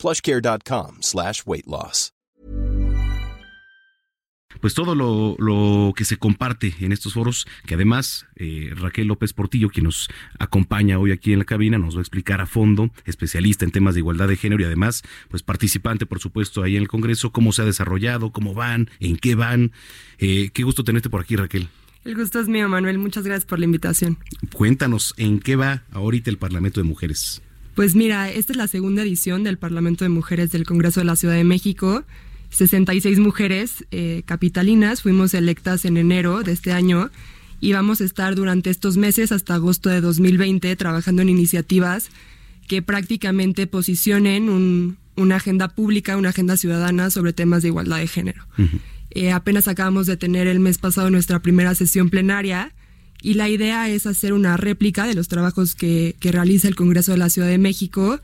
[0.00, 2.12] plushcare.com slash weight loss.
[4.60, 9.32] Pues todo lo, lo, que se comparte en estos foros, que además eh, Raquel López
[9.32, 10.08] Portillo, quien nos
[10.38, 13.94] acompaña hoy aquí en la cabina, nos va a explicar a fondo, especialista en temas
[13.94, 17.52] de igualdad de género y además, pues participante, por supuesto, ahí en el Congreso, cómo
[17.52, 19.72] se ha desarrollado, cómo van, en qué van.
[20.18, 21.68] Eh, qué gusto tenerte por aquí, Raquel.
[22.04, 22.98] El gusto es mío, Manuel.
[22.98, 24.18] Muchas gracias por la invitación.
[24.52, 27.40] Cuéntanos, ¿en qué va ahorita el Parlamento de Mujeres?
[27.74, 31.16] Pues mira, esta es la segunda edición del Parlamento de Mujeres del Congreso de la
[31.16, 32.04] Ciudad de México.
[32.50, 37.10] 66 mujeres eh, capitalinas fuimos electas en enero de este año
[37.60, 42.10] y vamos a estar durante estos meses hasta agosto de 2020 trabajando en iniciativas
[42.66, 48.46] que prácticamente posicionen una agenda pública, una agenda ciudadana sobre temas de igualdad de género.
[49.10, 52.72] Eh, apenas acabamos de tener el mes pasado nuestra primera sesión plenaria
[53.22, 57.18] y la idea es hacer una réplica de los trabajos que, realiza el Congreso de
[57.18, 58.20] la Ciudad de México,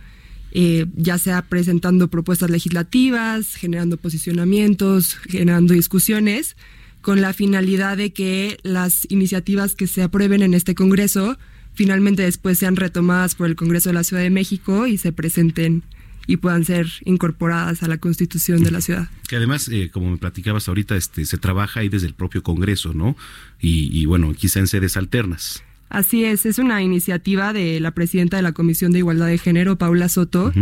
[0.52, 6.56] eh, ya sea presentando propuestas legislativas, generando posicionamientos, generando discusiones,
[7.02, 11.38] con la finalidad de que las iniciativas que se aprueben en este Congreso
[11.74, 15.82] finalmente después sean retomadas por el Congreso de la Ciudad de México y se presenten
[16.26, 19.08] y puedan ser incorporadas a la constitución de la ciudad.
[19.28, 22.94] Que además, eh, como me platicabas ahorita, este, se trabaja ahí desde el propio Congreso,
[22.94, 23.16] ¿no?
[23.60, 25.62] Y, bueno, quizá en sedes alternas.
[25.88, 29.76] Así es, es una iniciativa de la presidenta de la Comisión de Igualdad de Género,
[29.76, 30.52] Paula Soto.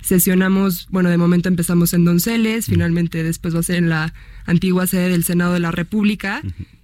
[0.00, 4.12] Sesionamos, bueno, de momento empezamos en Donceles, finalmente después va a ser en la
[4.46, 6.42] antigua sede del Senado de la República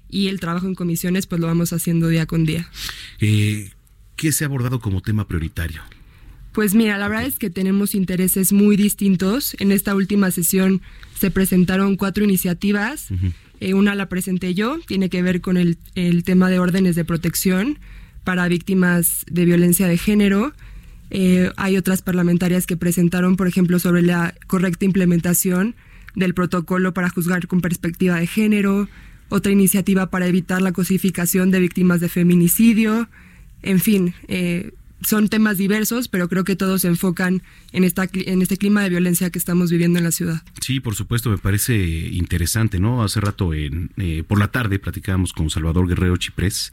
[0.08, 2.68] y el trabajo en comisiones pues lo vamos haciendo día con día.
[3.18, 3.72] Eh,
[4.14, 5.82] ¿Qué se ha abordado como tema prioritario?
[6.58, 9.54] Pues mira, la verdad es que tenemos intereses muy distintos.
[9.60, 10.82] En esta última sesión
[11.16, 13.10] se presentaron cuatro iniciativas.
[13.60, 15.78] Eh, una la presenté yo, tiene que ver con el,
[16.24, 17.78] tema de órdenes de protección
[18.24, 20.52] para víctimas de violencia de género.
[21.10, 25.76] Eh, hay otras parlamentarias que presentaron, por ejemplo, sobre la correcta implementación
[26.16, 28.88] del protocolo para juzgar con perspectiva de género,
[29.28, 33.08] otra iniciativa para evitar la cosificación de víctimas de feminicidio,
[33.62, 34.72] en fin, eh,
[35.02, 37.42] son temas diversos, pero creo que todos se enfocan
[37.72, 40.42] en, esta, en este clima de violencia que estamos viviendo en la ciudad.
[40.60, 43.02] Sí, por supuesto, me parece interesante, ¿no?
[43.02, 46.72] Hace rato, en, eh, por la tarde, platicábamos con Salvador Guerrero Chiprés,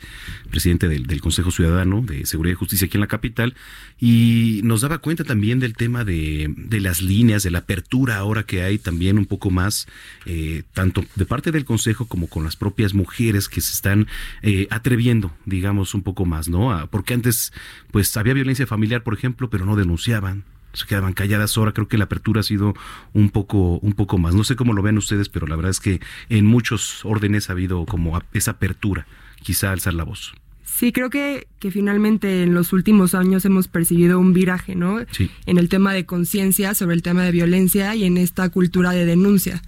[0.50, 3.56] presidente del, Consejo Ciudadano de Seguridad y Justicia aquí en la capital,
[4.00, 8.63] y nos daba cuenta también del tema de, las líneas, de la apertura ahora que
[8.63, 9.88] hay también un poco más,
[10.25, 14.07] eh, tanto de parte del Consejo como con las propias mujeres que se están
[14.42, 16.88] eh, atreviendo, digamos, un poco más, ¿no?
[16.92, 17.53] Porque antes,
[17.92, 20.44] pues, había violencia familiar, por ejemplo, pero no denunciaban
[20.74, 22.74] se quedaban calladas ahora creo que la apertura ha sido
[23.14, 25.80] un poco un poco más no sé cómo lo ven ustedes pero la verdad es
[25.80, 29.08] que en muchos órdenes ha habido como esa apertura
[29.42, 30.34] quizá alzar la voz
[30.66, 34.98] Sí, creo que, que finalmente en los últimos años hemos percibido un viraje, ¿no?
[35.12, 35.31] Sí.
[35.46, 39.06] En el tema de conciencia sobre el tema de violencia y en esta cultura de
[39.06, 39.62] denuncia.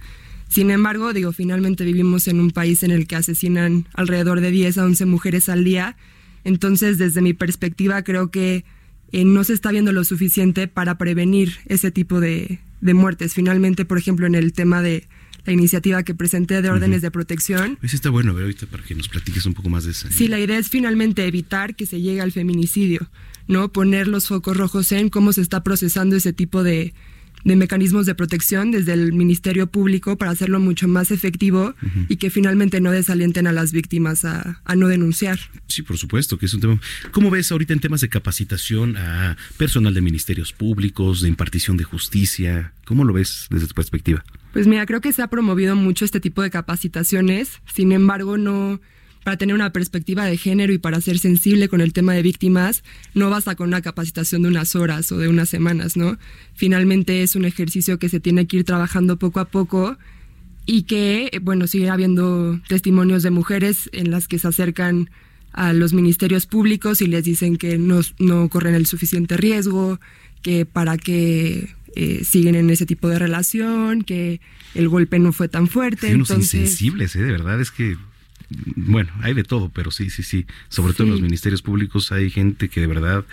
[0.48, 4.76] Sin embargo, digo, finalmente vivimos en un país en el que asesinan alrededor de 10
[4.76, 5.96] a 11 mujeres al día
[6.48, 8.64] entonces, desde mi perspectiva, creo que
[9.12, 13.34] eh, no se está viendo lo suficiente para prevenir ese tipo de, muertes.
[13.34, 15.06] Finalmente, por ejemplo, en el tema de
[15.44, 17.76] la iniciativa que presenté de órdenes de protección.
[17.80, 20.08] Pues está bueno, ver ahorita para que nos platiques un poco más de eso.
[20.10, 23.10] Sí, la idea es finalmente evitar que se llegue al feminicidio,
[23.46, 23.70] ¿no?
[23.70, 26.94] Poner los focos rojos en cómo se está procesando ese tipo de,
[27.44, 31.74] de mecanismos de protección desde el Ministerio Público para hacerlo mucho más efectivo
[32.08, 35.38] y que finalmente no desalienten a las víctimas a, no denunciar.
[35.66, 36.80] Sí, por supuesto, que es un tema.
[37.10, 41.84] ¿Cómo ves ahorita en temas de capacitación a personal de ministerios públicos, de impartición de
[41.84, 42.72] justicia?
[42.84, 44.24] ¿Cómo lo ves desde tu perspectiva?
[44.52, 48.80] Pues mira, creo que se ha promovido mucho este tipo de capacitaciones, sin embargo no
[49.24, 52.82] para tener una perspectiva de género y para ser sensible con el tema de víctimas,
[53.14, 56.18] no basta con una capacitación de unas horas o de unas semanas, ¿no?
[56.54, 59.98] Finalmente es un ejercicio que se tiene que ir trabajando poco a poco
[60.66, 65.10] y que, bueno, sigue habiendo testimonios de mujeres en las que se acercan
[65.52, 69.98] a los ministerios públicos y les dicen que no, no corren el suficiente riesgo,
[70.42, 74.40] que para qué eh, siguen en ese tipo de relación, que
[74.74, 76.14] el golpe no fue tan fuerte.
[76.14, 77.22] unos insensibles, ¿eh?
[77.22, 77.96] De verdad es que
[78.76, 80.46] bueno, hay de todo, pero sí, sí, sí.
[80.68, 83.24] Sobre todo en los ministerios públicos hay gente que de verdad,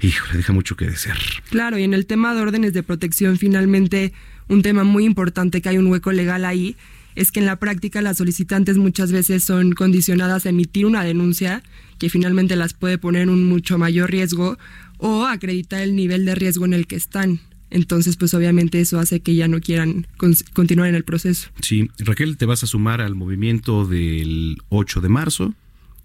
[0.00, 1.18] hijo, le deja mucho que desear.
[1.50, 4.12] Claro, y en el tema de órdenes de protección, finalmente
[4.48, 6.76] un tema muy importante que hay un hueco legal ahí
[7.14, 11.62] es que en la práctica las solicitantes muchas veces son condicionadas a emitir una denuncia
[11.98, 14.58] que finalmente las puede poner en un mucho mayor riesgo
[14.98, 17.40] o acreditar el nivel de riesgo en el que están.
[17.70, 20.06] Entonces, pues obviamente eso hace que ya no quieran
[20.52, 21.48] continuar en el proceso.
[21.60, 25.54] Sí, Raquel, te vas a sumar al movimiento del 8 de marzo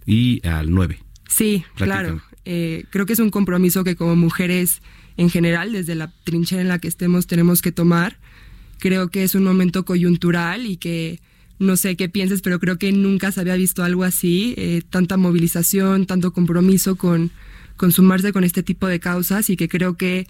[0.06, 1.00] y al 9.
[1.28, 2.22] Sí, claro.
[2.46, 4.82] Eh, creo que es un compromiso que como mujeres
[5.18, 8.18] en general, desde la trinchera en la que estemos, tenemos que tomar.
[8.80, 11.20] Creo que es un momento coyuntural y que
[11.60, 15.18] no sé qué pienses, pero creo que nunca se había visto algo así, eh, tanta
[15.18, 17.30] movilización, tanto compromiso con,
[17.78, 20.28] con sumarse con este tipo de causas y que creo que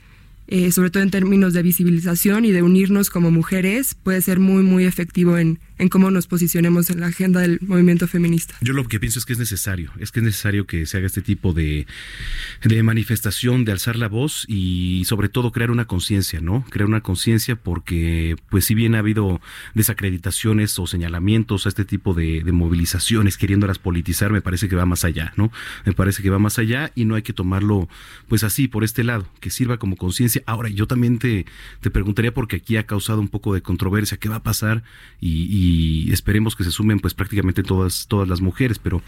[0.51, 4.63] eh, sobre todo en términos de visibilización y de unirnos como mujeres, puede ser muy,
[4.63, 8.53] muy efectivo en, en cómo nos posicionemos en la agenda del movimiento feminista.
[8.61, 11.07] Yo lo que pienso es que es necesario, es que es necesario que se haga
[11.07, 11.87] este tipo de,
[12.63, 16.63] de manifestación, de alzar la voz y sobre todo crear una conciencia, ¿no?
[16.69, 19.41] Crear una conciencia porque, pues si bien ha habido
[19.73, 24.85] desacreditaciones o señalamientos a este tipo de, de movilizaciones queriéndolas politizar, me parece que va
[24.85, 25.51] más allá, ¿no?
[25.83, 27.89] Me parece que va más allá y no hay que tomarlo
[28.27, 30.43] pues así, por este lado, que sirva como conciencia.
[30.45, 31.47] Ahora, yo también te,
[31.79, 34.83] te preguntaría porque aquí ha causado un poco de controversia, ¿qué va a pasar?
[35.19, 35.70] y
[36.11, 39.01] esperemos que se sumen pues prácticamente todas, todas las mujeres, pero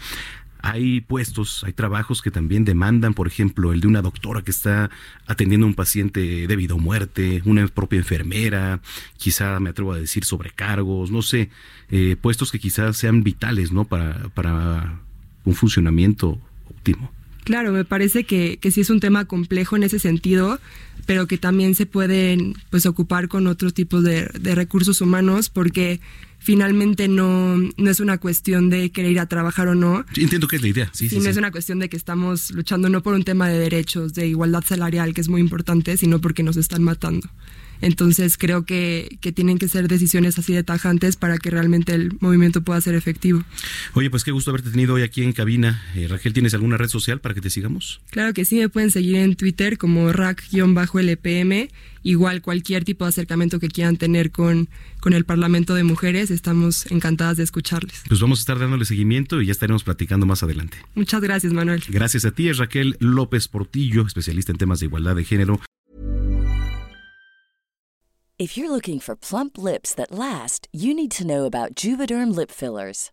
[0.66, 4.90] hay puestos, hay trabajos que también demandan, por ejemplo, el de una doctora que está
[5.26, 8.80] atendiendo a un paciente debido a muerte, una propia enfermera,
[9.18, 11.50] quizá me atrevo a decir sobrecargos, no sé,
[11.90, 13.84] eh, puestos que quizás sean vitales, ¿no?
[13.84, 15.00] Para, para
[15.44, 16.40] un funcionamiento
[16.70, 17.12] óptimo.
[17.44, 20.58] Claro, me parece que, que sí es un tema complejo en ese sentido,
[21.04, 26.00] pero que también se pueden pues ocupar con otros tipos de, de recursos humanos, porque
[26.44, 30.04] finalmente no, no es una cuestión de querer ir a trabajar o no.
[30.14, 30.90] entiendo que es la idea.
[30.92, 33.58] Sí, sí, no es una cuestión de que estamos luchando no por un tema de
[33.58, 37.30] derechos, de igualdad salarial, que es muy importante, sino porque nos están matando.
[37.80, 42.12] Entonces creo que, que, tienen que ser decisiones así de tajantes para que realmente el
[42.20, 43.42] movimiento pueda ser efectivo.
[43.94, 45.82] Oye, pues qué gusto haberte tenido hoy aquí en cabina.
[45.94, 48.00] Eh, Rachel, ¿tienes alguna red social para que te sigamos?
[48.10, 51.68] Claro que sí, me pueden seguir en Twitter como rack-lpm.
[52.04, 54.68] Igual cualquier tipo de acercamiento que quieran tener con,
[55.00, 58.02] con el Parlamento de Mujeres, estamos encantadas de escucharles.
[58.06, 60.76] Pues vamos a estar dándole seguimiento y ya estaremos platicando más adelante.
[60.94, 61.82] Muchas gracias, Manuel.
[61.88, 65.60] Gracias a ti, es Raquel López Portillo, especialista en temas de igualdad de género.
[68.36, 72.50] If you're looking for plump lips that last, you need to know about Juvederm lip
[72.50, 73.12] fillers.